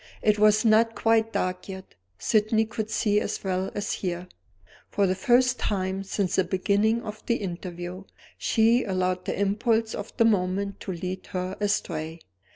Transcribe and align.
It 0.23 0.39
was 0.39 0.65
not 0.65 0.95
quite 0.95 1.31
dark 1.31 1.69
yet. 1.69 1.93
Sydney 2.17 2.65
could 2.65 2.89
see 2.89 3.19
as 3.19 3.43
well 3.43 3.69
as 3.75 3.91
hear. 3.91 4.27
For 4.89 5.05
the 5.05 5.13
first 5.13 5.59
time 5.59 6.03
since 6.03 6.37
the 6.37 6.43
beginning 6.43 7.03
of 7.03 7.23
the 7.27 7.35
interview, 7.35 8.05
she 8.35 8.83
allowed 8.83 9.25
the 9.25 9.39
impulse 9.39 9.93
of 9.93 10.11
the 10.17 10.25
moment 10.25 10.79
to 10.79 10.91
lead 10.91 11.27
her 11.33 11.55
astray. 11.59 12.19